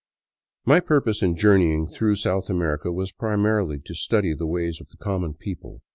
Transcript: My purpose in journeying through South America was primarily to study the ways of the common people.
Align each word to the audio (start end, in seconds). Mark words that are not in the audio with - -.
My 0.65 0.79
purpose 0.79 1.21
in 1.21 1.35
journeying 1.35 1.85
through 1.85 2.15
South 2.15 2.49
America 2.49 2.91
was 2.91 3.11
primarily 3.11 3.77
to 3.85 3.93
study 3.93 4.33
the 4.33 4.47
ways 4.47 4.81
of 4.81 4.89
the 4.89 4.97
common 4.97 5.35
people. 5.35 5.83